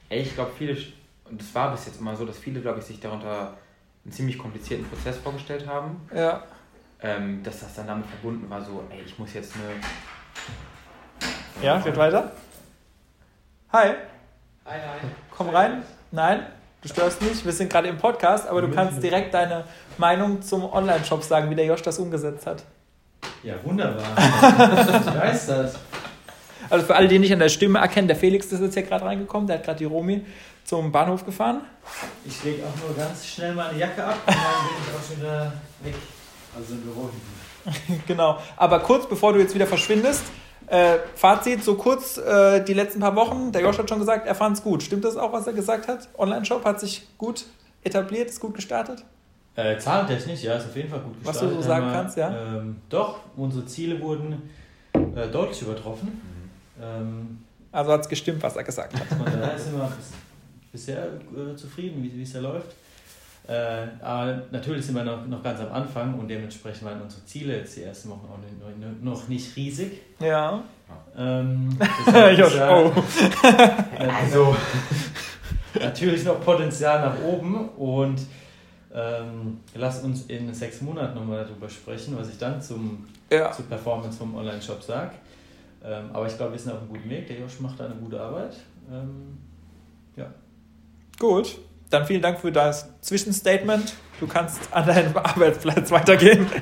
[0.10, 0.78] Ey, ich glaube, viele,
[1.28, 3.58] und es war bis jetzt immer so, dass viele, glaube ich, sich darunter
[4.06, 6.02] einen ziemlich komplizierten Prozess vorgestellt haben.
[6.14, 6.44] Ja
[7.04, 9.64] ähm, dass das dann damit verbunden war, so, ey, ich muss jetzt eine.
[11.62, 12.32] Ja, geht weiter.
[13.72, 13.90] Hi.
[14.66, 15.08] Hi, hi.
[15.36, 15.84] Komm rein.
[16.12, 16.46] Nein,
[16.82, 17.44] du störst nicht.
[17.46, 19.66] Wir sind gerade im Podcast, aber du kannst direkt deine
[19.98, 22.64] Meinung zum Online-Shop sagen, wie der Josh das umgesetzt hat.
[23.44, 24.06] Ja, wunderbar.
[24.18, 25.76] ich weiß das.
[26.70, 29.04] Also für alle, die nicht an der Stimme erkennen, der Felix ist jetzt hier gerade
[29.06, 30.26] reingekommen, der hat gerade die Romi
[30.64, 31.62] zum Bahnhof gefahren.
[32.26, 35.18] Ich lege auch nur ganz schnell meine Jacke ab und dann bin ich auch schon
[35.18, 35.96] wieder weg.
[36.58, 37.10] Also im Büro
[37.66, 38.04] hinten.
[38.08, 38.38] genau.
[38.58, 40.24] Aber kurz bevor du jetzt wieder verschwindest,
[40.68, 43.52] äh, Fazit, so kurz äh, die letzten paar Wochen.
[43.52, 44.82] Der Josh hat schon gesagt, er fand es gut.
[44.84, 46.08] Stimmt das auch, was er gesagt hat?
[46.18, 47.46] Online-Shop hat sich gut
[47.84, 49.04] etabliert, ist gut gestartet?
[49.56, 51.58] Äh, zahlentechnisch, ja, ist auf jeden Fall gut Was gestartet.
[51.58, 52.58] du so sagen Einmal, kannst, ja?
[52.58, 54.50] Ähm, doch, unsere Ziele wurden
[55.16, 56.20] äh, deutlich übertroffen.
[56.82, 57.40] Ähm,
[57.72, 59.06] Also hat es gestimmt, was er gesagt hat.
[59.08, 60.12] von daher sind wir bis,
[60.72, 62.76] bisher äh, zufrieden, wie wie es ja läuft.
[63.48, 67.58] Äh, aber natürlich sind wir noch, noch ganz am Anfang und dementsprechend waren unsere Ziele
[67.58, 70.00] jetzt die ersten Wochen auch nicht, noch nicht riesig.
[70.20, 70.64] Ja.
[71.18, 71.78] Ähm,
[72.38, 72.92] Josh, oh.
[74.00, 74.56] Also,
[75.80, 78.22] natürlich noch Potenzial nach oben und
[78.94, 83.52] ähm, lass uns in sechs Monaten nochmal darüber sprechen, was ich dann zum, Ja.
[83.52, 85.12] zur Performance vom Online-Shop sage.
[85.84, 87.28] Ähm, aber ich glaube, wir sind auf einem guten Weg.
[87.28, 88.56] Der Josh macht da eine gute Arbeit.
[88.90, 89.38] Ähm,
[90.16, 90.28] ja.
[91.20, 91.58] Gut.
[91.94, 93.94] Dann vielen Dank für das Zwischenstatement.
[94.20, 96.48] Du kannst an deinem Arbeitsplatz weitergehen.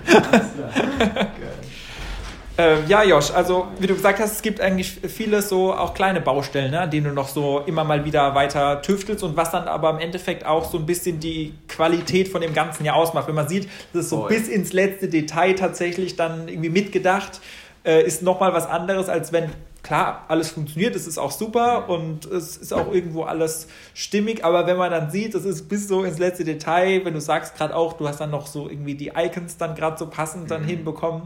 [2.58, 6.20] Ähm, ja, Josh, also wie du gesagt hast, es gibt eigentlich viele so auch kleine
[6.20, 9.70] Baustellen, ne, an denen du noch so immer mal wieder weiter tüftelst und was dann
[9.70, 13.30] aber im Endeffekt auch so ein bisschen die Qualität von dem Ganzen ja ausmacht.
[13.30, 14.30] Wenn man sieht, das ist so Voll.
[14.30, 17.40] bis ins letzte Detail tatsächlich dann irgendwie mitgedacht,
[17.84, 19.50] äh, ist nochmal was anderes, als wenn
[19.84, 24.68] klar, alles funktioniert, es ist auch super und es ist auch irgendwo alles stimmig, aber
[24.68, 27.76] wenn man dann sieht, es ist bis so ins letzte Detail, wenn du sagst gerade
[27.76, 30.66] auch, du hast dann noch so irgendwie die Icons dann gerade so passend dann Mhm.
[30.68, 31.24] hinbekommen,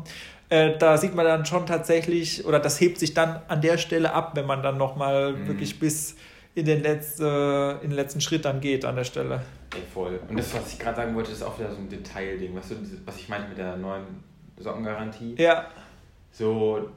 [0.48, 4.14] äh, da sieht man dann schon tatsächlich, oder das hebt sich dann an der Stelle
[4.14, 5.48] ab, wenn man dann nochmal Mhm.
[5.48, 6.16] wirklich bis
[6.54, 9.42] in den, letzte, in den letzten Schritt dann geht an der Stelle.
[9.74, 10.22] ey, voll.
[10.30, 12.54] Und das, was ich gerade sagen wollte, ist auch wieder so ein Detailding.
[12.56, 14.06] Du, diese- was ich meinte mit der neuen
[14.58, 15.36] Sockengarantie?
[15.38, 15.66] Ja,
[16.38, 16.90] So,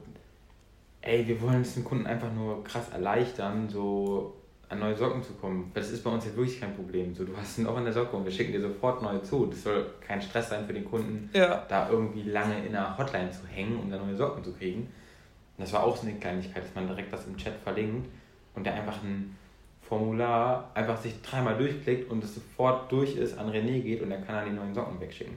[0.99, 4.35] ey, wir wollen es den Kunden einfach nur krass erleichtern, so
[4.67, 5.71] an neue Socken zu kommen.
[5.73, 7.15] Das ist bei uns jetzt wirklich kein Problem.
[7.15, 9.45] So, du hast ein Loch in der Socke und wir schicken dir sofort neue zu.
[9.45, 13.31] Das soll kein Stress sein für den Kunden, ja, da irgendwie lange in einer Hotline
[13.31, 14.81] zu hängen, um da neue Socken zu kriegen.
[14.81, 18.09] Und das war auch so eine Kleinigkeit, dass man direkt das im Chat verlinkt
[18.55, 19.37] und der einfach ein
[19.81, 24.19] Formular einfach sich dreimal durchklickt und es sofort durch ist, an René geht und er
[24.19, 25.35] kann dann die neuen Socken wegschicken.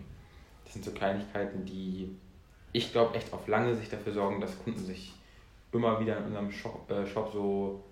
[0.64, 2.16] Das sind so Kleinigkeiten, die
[2.72, 5.12] ich glaube echt auf lange Sicht dafür sorgen, dass Kunden sich
[5.72, 7.82] immer wieder in unserem Shop, äh, Shop so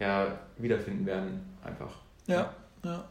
[0.00, 1.56] ja, wiederfinden werden.
[1.64, 1.92] Einfach.
[2.26, 2.52] ja,
[2.84, 3.04] ja.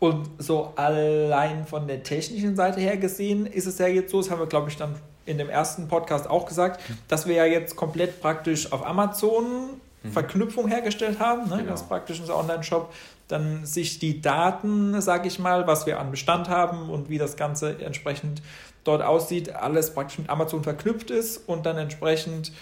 [0.00, 4.30] Und so allein von der technischen Seite her gesehen ist es ja jetzt so, das
[4.30, 7.76] haben wir glaube ich dann in dem ersten Podcast auch gesagt, dass wir ja jetzt
[7.76, 9.80] komplett praktisch auf Amazon
[10.10, 11.56] Verknüpfung hergestellt haben, ne?
[11.56, 11.68] Genau.
[11.68, 12.92] ganz praktisch unser Online-Shop,
[13.28, 17.36] dann sich die Daten, sage ich mal, was wir an Bestand haben und wie das
[17.36, 18.42] Ganze entsprechend
[18.84, 22.52] dort aussieht, alles praktisch mit Amazon verknüpft ist und dann entsprechend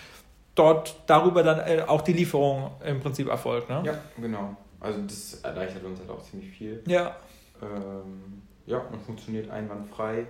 [0.55, 3.69] dort darüber dann äh, auch die Lieferung im Prinzip erfolgt.
[3.69, 3.83] Ne?
[3.85, 4.57] Ja, genau.
[4.81, 6.83] Also das erleichtert uns halt auch ziemlich viel.
[6.87, 7.17] ja.
[7.63, 10.27] Ähm, ja, und funktioniert einwandfrei.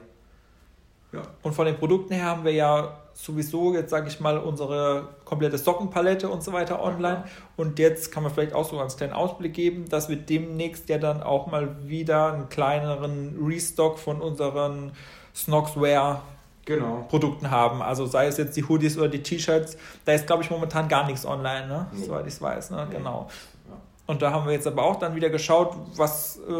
[1.13, 1.23] Ja.
[1.43, 5.59] Und von den Produkten her haben wir ja sowieso jetzt, sage ich mal, unsere komplette
[5.59, 7.25] Sockenpalette und so weiter online.
[7.57, 10.97] Und jetzt kann man vielleicht auch so einen kleinen Ausblick geben, dass wir demnächst ja
[10.97, 14.93] dann auch mal wieder einen kleineren Restock von unseren
[15.35, 16.23] Snoxwear
[16.65, 17.05] Genau.
[17.09, 17.83] Produkten haben.
[17.83, 21.07] Also sei es jetzt die Hoodies oder die T-Shirts, da ist, glaube ich, momentan gar
[21.07, 21.87] nichts online, ne?
[21.93, 22.05] Nee.
[22.05, 22.71] soweit ich es weiß.
[22.71, 22.87] Ne?
[22.89, 22.99] Nee.
[22.99, 23.29] Genau.
[23.69, 23.77] Ja.
[24.07, 26.53] Und da haben wir jetzt aber auch dann wieder geschaut, was äh,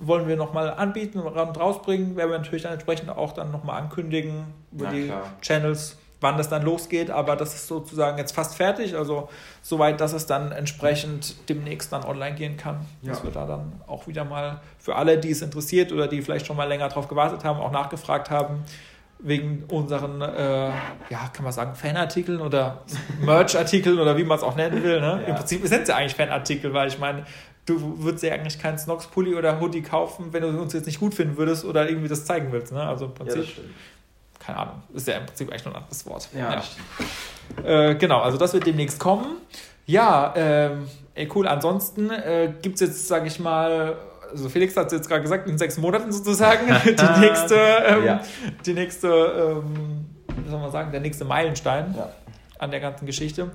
[0.00, 2.14] wollen wir nochmal anbieten und rausbringen.
[2.16, 5.22] Werden wir natürlich dann entsprechend auch dann nochmal ankündigen über Na die klar.
[5.40, 7.10] Channels, wann das dann losgeht.
[7.10, 8.96] Aber das ist sozusagen jetzt fast fertig.
[8.96, 9.28] Also
[9.60, 12.86] soweit, dass es dann entsprechend demnächst dann online gehen kann.
[13.02, 13.24] Dass Ja.
[13.24, 16.56] wir da dann auch wieder mal für alle, die es interessiert oder die vielleicht schon
[16.56, 18.64] mal länger drauf gewartet haben, auch nachgefragt haben,
[19.24, 22.82] wegen unseren, äh, ja, kann man sagen, Fanartikeln oder
[23.20, 25.00] Merch-Artikeln oder wie man es auch nennen will.
[25.00, 25.20] Ne?
[25.22, 25.28] Ja.
[25.28, 27.24] Im Prinzip sind es ja eigentlich Fanartikel, weil ich meine,
[27.66, 31.14] du würdest ja eigentlich keinen Snox-Pulli oder Hoodie kaufen, wenn du uns jetzt nicht gut
[31.14, 32.72] finden würdest oder irgendwie das zeigen willst.
[32.72, 32.82] Ne?
[32.82, 33.68] Also im Ja, Prinzip, stimmt.
[34.44, 36.28] Keine Ahnung, ist ja im Prinzip eigentlich nur ein anderes Wort.
[36.36, 37.66] Ja, stimmt.
[37.66, 39.36] Äh, genau, also das wird demnächst kommen.
[39.86, 41.46] Ja, ähm, ey, cool.
[41.46, 43.96] Ansonsten äh, gibt es jetzt, sage ich mal,
[44.30, 48.20] also Felix hat es jetzt gerade gesagt, in sechs Monaten sozusagen, die nächste, ähm, Ja.
[48.64, 50.06] die nächste, ähm,
[50.44, 52.08] wie soll man sagen, der nächste Meilenstein Ja.
[52.58, 53.50] an der ganzen Geschichte.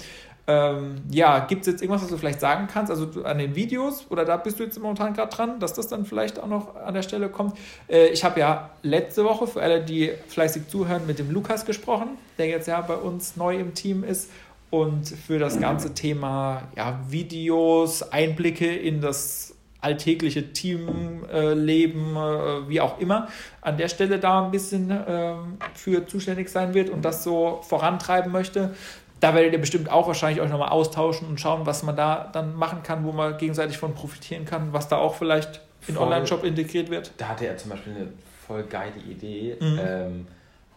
[0.50, 2.90] Ähm, ja, gibt es jetzt irgendwas, was du vielleicht sagen kannst?
[2.90, 6.06] Also an den Videos oder da bist du jetzt momentan gerade dran, dass das dann
[6.06, 7.58] vielleicht auch noch an der Stelle kommt.
[7.90, 12.18] Äh, ich habe ja letzte Woche für alle, die fleißig zuhören, mit dem Lukas gesprochen,
[12.38, 14.30] der jetzt ja bei uns neu im Team ist.
[14.70, 23.00] und für das ganze Thema ja, Videos, Einblicke in das alltägliche Teamleben, äh, wie auch
[23.00, 23.28] immer,
[23.62, 25.34] an der Stelle da ein bisschen äh,
[25.74, 28.76] für zuständig sein wird und das so vorantreiben möchte.
[29.20, 32.56] Da werdet ihr bestimmt auch wahrscheinlich euch nochmal austauschen und schauen, was man da dann
[32.56, 36.04] machen kann, wo man gegenseitig von profitieren kann, was da auch vielleicht in Voll.
[36.06, 37.12] Online-Shop integriert wird.
[37.18, 38.08] Da hatte er zum Beispiel eine
[38.46, 39.80] voll geile Idee, Mhm.
[39.82, 40.28] ähm,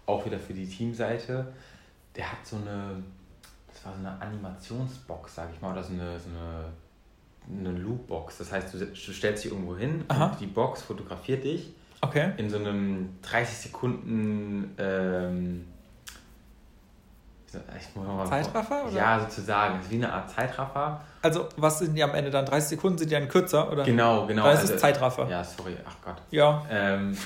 [0.07, 1.47] auch wieder für die Teamseite.
[2.17, 3.03] Der hat so eine,
[3.73, 8.39] das war so eine Animationsbox, sag ich mal, oder so eine, so eine, eine Loopbox.
[8.39, 10.27] Das heißt, du, stellst dich irgendwo hin Aha.
[10.27, 11.73] und die Box fotografiert dich
[12.03, 12.33] Okay.
[12.39, 15.67] in so einem 30 Sekunden ähm,
[18.29, 18.93] Zeitraffer, oder?
[18.97, 19.77] Ja, sozusagen.
[19.77, 21.01] Das ist wie eine Art Zeitraffer.
[21.23, 22.47] Also, was sind die am Ende dann?
[22.47, 23.85] 30 Sekunden sind die dann kürzer, oder?
[23.85, 24.45] Genau, genau.
[24.45, 25.29] Weil es also- ist Zeitraffer.
[25.29, 26.17] Ja, sorry, ach Gott.
[26.31, 27.17] ja Ähm,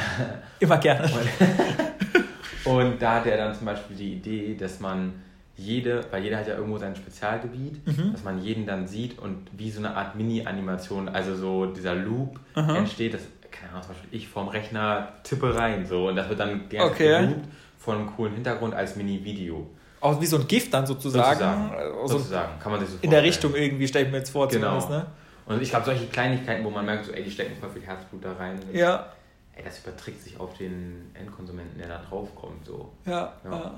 [0.60, 1.08] immer gerne.
[2.64, 5.12] Und da hat er dann zum Beispiel die Idee, dass man
[5.56, 8.12] jede, weil jeder hat ja irgendwo sein Spezialgebiet, Mhm.
[8.12, 12.38] dass man jeden dann sieht und wie so eine Art Mini-Animation, also so dieser Loop
[12.54, 12.76] Aha.
[12.76, 16.40] entsteht, dass, keine Ahnung, zum Beispiel ich vorm Rechner tippe rein so und das wird
[16.40, 17.20] dann gerne Okay.
[17.20, 17.44] geloopt
[17.86, 19.64] vor einem coolen Hintergrund als Mini-Video.
[20.00, 21.38] Auch wie so ein Gift dann sozusagen.
[21.38, 21.70] Sozusagen.
[21.74, 23.52] Also Sozusagen, kann man sich so in der vorstellen.
[23.52, 24.86] Richtung irgendwie, stelle ich mir jetzt vor, Genau.
[24.88, 25.06] ne?
[25.46, 28.24] Und ich glaube, solche Kleinigkeiten, wo man merkt, so, ey, die stecken voll viel Herzblut
[28.24, 28.58] da rein.
[28.72, 29.06] Ja,
[29.54, 32.66] Ey, das überträgt sich auf den Endkonsumenten, der da drauf kommt.
[32.66, 32.90] So.
[33.06, 33.50] ja, Ja.
[33.50, 33.74] ja.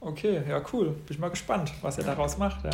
[0.00, 0.86] Okay, ja, cool.
[0.88, 2.70] Bin ich mal gespannt, was er daraus macht, ja.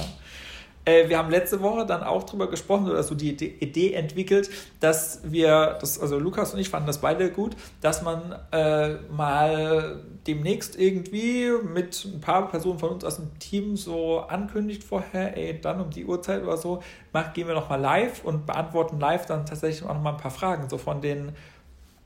[0.90, 4.50] Äh, wir haben letzte Woche dann auch drüber gesprochen oder so die Idee- entwickelt,
[4.80, 10.00] dass wir, das, also Lukas und ich fanden das beide gut, dass man äh, mal
[10.26, 15.60] demnächst irgendwie mit ein paar Personen von uns aus dem Team so ankündigt vorher, ey,
[15.60, 19.46] dann um die Uhrzeit oder so, mach, gehen wir nochmal live und beantworten live dann
[19.46, 21.32] tatsächlich auch nochmal ein paar Fragen, so von den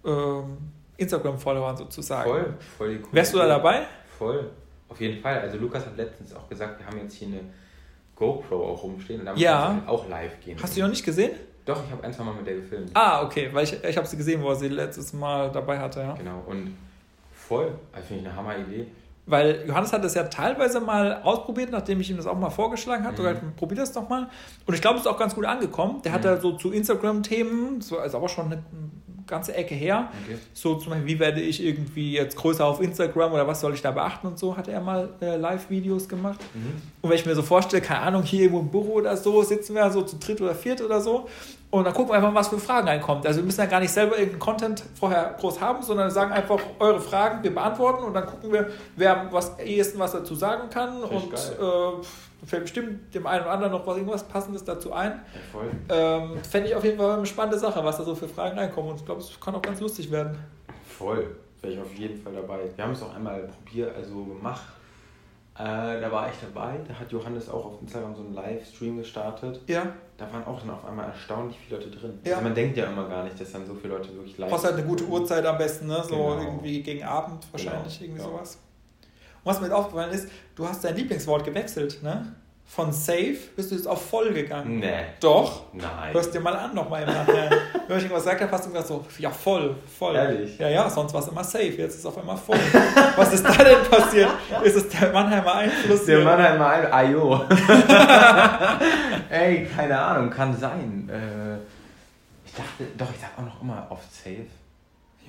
[0.04, 0.58] ähm,
[0.96, 2.30] Instagram-Followern sozusagen.
[2.30, 3.82] Voll, voll die coole Wärst du da dabei?
[4.18, 4.50] Voll,
[4.88, 5.40] auf jeden Fall.
[5.40, 7.40] Also Lukas hat letztens auch gesagt, wir haben jetzt hier eine
[8.16, 9.80] GoPro auch rumstehen und da Ja.
[9.84, 10.58] wir auch live gehen.
[10.62, 11.32] Hast du die noch nicht gesehen?
[11.64, 12.90] Doch, ich habe ein, zwei Mal mit der gefilmt.
[12.94, 16.00] Ah, okay, weil ich, ich habe sie gesehen, wo er sie letztes Mal dabei hatte,
[16.00, 16.14] ja.
[16.14, 16.76] Genau, und
[17.32, 17.72] voll.
[17.92, 18.86] Also finde ich eine Hammer-Idee.
[19.26, 23.04] Weil Johannes hat das ja teilweise mal ausprobiert, nachdem ich ihm das auch mal vorgeschlagen
[23.04, 23.14] habe.
[23.14, 23.16] Mhm.
[23.16, 24.28] Sogar, probier das doch mal.
[24.66, 26.02] Und ich glaube, es ist auch ganz gut angekommen.
[26.02, 26.24] Der hat Mhm.
[26.24, 28.62] da so zu Instagram-Themen, so ist aber schon eine
[29.26, 30.08] ganze Ecke her.
[30.24, 30.38] Okay.
[30.52, 33.82] So zum Beispiel, wie werde ich irgendwie jetzt größer auf Instagram oder was soll ich
[33.82, 36.40] da beachten und so, hat er mal äh, Live-Videos gemacht.
[36.54, 36.82] Mhm.
[37.02, 39.74] Und wenn ich mir so vorstelle, keine Ahnung, hier irgendwo im Büro oder so, sitzen
[39.74, 41.26] wir so zu dritt oder viert oder so.
[41.70, 43.26] Und dann gucken wir einfach was für Fragen reinkommt.
[43.26, 46.60] Also wir müssen ja gar nicht selber irgendeinen Content vorher groß haben, sondern sagen einfach
[46.78, 51.02] eure Fragen, wir beantworten und dann gucken wir, wer was ehesten was dazu sagen kann.
[51.02, 52.06] Ich Und äh,
[52.46, 55.12] fällt bestimmt dem einen oder anderen noch was irgendwas Passendes dazu ein.
[55.12, 55.70] Ja, voll.
[55.88, 58.90] Ähm, Fände ich auf jeden Fall eine spannende Sache, was da so für Fragen reinkommen.
[58.92, 60.36] Und ich glaube, es kann auch ganz lustig werden.
[60.86, 61.36] Voll.
[61.60, 62.60] Wäre ich auf jeden Fall dabei.
[62.76, 64.62] Wir haben es auch einmal probiert, also gemacht.
[65.56, 66.80] Äh, da war ich dabei.
[66.86, 69.60] Da hat Johannes auch auf Instagram so einen Livestream gestartet.
[69.68, 72.18] Ja, Da waren auch dann auf einmal erstaunlich viele Leute drin.
[72.24, 72.32] Ja.
[72.32, 74.64] Also man denkt ja immer gar nicht, dass dann so viele Leute wirklich live brauchst
[74.64, 76.02] halt eine gute Uhrzeit am besten, ne?
[76.02, 76.38] So Genau.
[76.40, 78.28] irgendwie gegen Abend wahrscheinlich, Genau, irgendwie ja.
[78.30, 78.58] sowas.
[79.44, 82.34] Was mir aufgefallen ist, du hast dein Lieblingswort gewechselt, ne?
[82.66, 84.78] Von safe bist du jetzt auf voll gegangen.
[84.78, 85.04] Nee.
[85.20, 85.64] Doch.
[85.74, 86.14] Nein.
[86.14, 87.50] Hörst dir mal an nochmal im Nachhinein.
[87.86, 90.16] Wenn ich irgendwas gesagt habe, hast du gesagt so, ja voll, voll.
[90.16, 90.58] Ehrlich?
[90.58, 92.58] Ja, ja, sonst war es immer safe, jetzt ist es auf einmal voll.
[93.16, 94.30] Was ist da denn passiert?
[94.62, 96.06] Ist es der Mannheimer Einfluss?
[96.06, 96.24] Der hier?
[96.24, 97.42] Mann hat mal ein Ajo.
[99.28, 101.08] Ey, keine Ahnung, kann sein.
[101.10, 101.58] Äh,
[102.46, 104.46] ich dachte, doch, ich sag auch noch immer oft safe.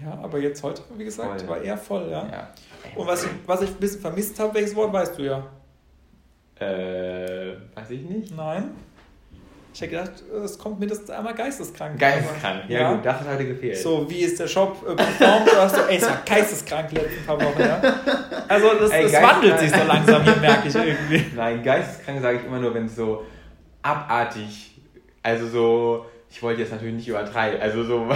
[0.03, 1.49] Ja, aber jetzt heute, wie gesagt, Voll.
[1.49, 2.27] war eher voll, ja.
[2.29, 2.49] Ja.
[2.95, 5.43] Und was ich, was ich ein bisschen vermisst habe, welches Wort weißt du ja?
[6.59, 8.35] Äh, weiß ich nicht.
[8.35, 8.71] Nein.
[9.73, 10.11] Ich hätte gedacht,
[10.45, 11.99] es kommt mindestens einmal geisteskrank.
[11.99, 12.63] Geisteskrank.
[12.69, 12.93] Ja, Ja.
[12.93, 13.77] gut, das hat heute gefehlt.
[13.77, 15.47] So, wie ist der Shop äh, performt?
[15.49, 17.81] Du hast so, ey, es war geisteskrank die letzten paar Wochen, ja.
[18.47, 21.25] Also, das, Ey, das wandelt sich so langsam hier, merke ich irgendwie.
[21.35, 23.25] Nein, geisteskrank sage ich immer nur, wenn es so
[23.81, 24.79] abartig,
[25.21, 26.05] also so,
[26.35, 28.05] ich wollte jetzt natürlich nicht übertreiben, also so,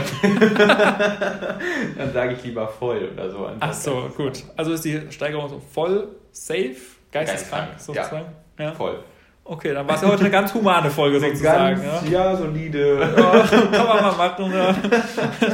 [1.97, 3.49] dann sage ich lieber voll oder so.
[3.61, 4.43] Ach so, gut.
[4.57, 6.75] Also ist die Steigerung so voll, safe,
[7.13, 8.25] geisteskrank, Geisteskrank, sozusagen.
[8.59, 8.73] Ja.
[8.73, 8.99] Voll.
[9.45, 11.81] Okay, dann war es ja heute eine ganz humane Folge sozusagen.
[11.81, 12.03] Ja.
[12.11, 12.99] ja, solide.
[12.99, 13.39] Ja,
[13.71, 14.51] kann man mal machen.
[14.53, 14.75] Ja.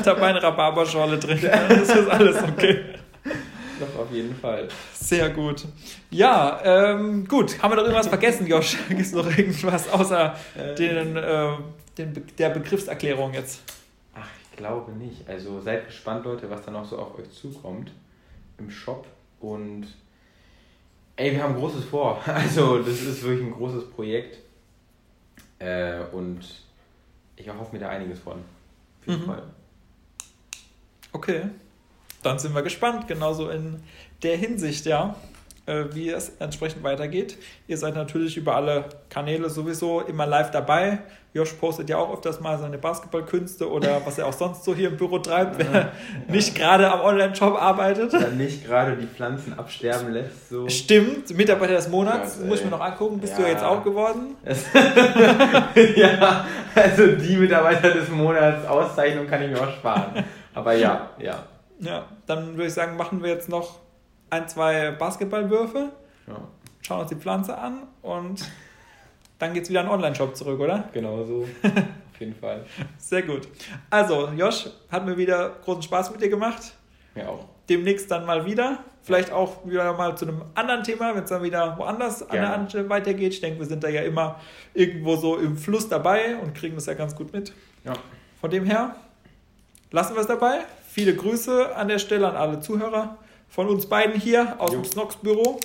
[0.04, 1.40] Dabei eine Rhabarberschorle drin.
[1.44, 2.80] Ja, das ist alles okay.
[3.80, 4.68] Das auf jeden Fall.
[4.94, 5.66] Sehr gut.
[6.12, 7.62] Ja, ähm, gut.
[7.62, 8.78] Haben wir noch irgendwas vergessen, Josh?
[8.90, 10.36] Gibt es noch irgendwas außer
[10.78, 11.50] den, äh,
[11.98, 13.62] den Be der Begriffserklärung jetzt?
[14.14, 15.28] Ach, ich glaube nicht.
[15.28, 17.92] Also seid gespannt, Leute, was da noch so auf euch zukommt
[18.58, 19.06] im Shop.
[19.42, 19.88] Und
[21.18, 22.22] ey, wir haben Großes vor.
[22.28, 24.38] Also, das ist wirklich ein großes Projekt.
[25.60, 26.40] Äh, und
[27.36, 28.34] ich erhoffe mir da einiges von.
[29.02, 29.26] Auf jeden Mhm.
[29.26, 29.44] Fall.
[31.12, 31.42] Okay.
[32.26, 33.84] Dann sind wir gespannt, genauso in
[34.24, 35.16] der Hinsicht, ja.
[35.68, 37.38] äh, wie es entsprechend weitergeht.
[37.68, 41.00] Ihr seid natürlich über alle Kanäle sowieso immer live dabei.
[41.36, 44.88] Josh postet ja auch öfters mal seine Basketballkünste oder was er auch sonst so hier
[44.90, 45.92] im Büro treibt, wenn er
[46.30, 48.14] nicht gerade am Online-Shop arbeitet.
[48.14, 50.50] Dann nicht gerade die Pflanzen absterben lässt.
[50.50, 50.68] So.
[50.70, 53.44] Stimmt, Mitarbeiter des Monats, Gott, muss ich mir noch angucken, bist Ja.
[53.44, 54.36] du jetzt auch geworden?
[55.96, 60.24] ja, also die Mitarbeiter des Monats Auszeichnung kann ich mir auch sparen.
[60.54, 61.44] Aber ja, ja.
[61.80, 63.80] Ja, dann würde ich sagen, machen wir jetzt noch
[64.30, 65.92] ein, zwei Basketballwürfe,
[66.28, 66.48] ja.
[66.82, 68.46] schauen uns die Pflanze an und
[69.40, 70.90] dann geht es wieder an den Online-Shop zurück, oder?
[70.94, 71.42] Genau so.
[71.64, 72.66] Auf jeden Fall.
[72.98, 73.48] Sehr gut.
[73.90, 76.74] Also, Josh, hat mir wieder großen Spaß mit dir gemacht.
[77.14, 77.46] Mir auch.
[77.68, 78.80] Demnächst dann mal wieder.
[79.04, 82.90] Vielleicht auch wieder mal zu einem anderen Thema, wenn es dann wieder woanders an der
[82.90, 83.34] weitergeht.
[83.34, 84.40] Ich denke, wir sind da ja immer
[84.74, 87.54] irgendwo so im Fluss dabei und kriegen das ja ganz gut mit.
[87.84, 87.94] Ja.
[88.42, 88.96] Von dem her
[89.92, 90.62] lassen wir es dabei.
[90.96, 93.18] Viele Grüße an der Stelle an alle Zuhörer
[93.50, 94.78] von uns beiden hier aus Jo.
[94.80, 95.60] dem Snox-Büro.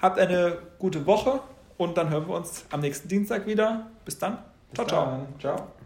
[0.00, 1.40] Habt eine gute Woche
[1.76, 3.90] und dann hören wir uns am nächsten Dienstag wieder.
[4.04, 4.38] Bis dann.
[4.74, 5.04] Ciao, Bis ciao.
[5.06, 5.26] dann.
[5.40, 5.66] Ciao.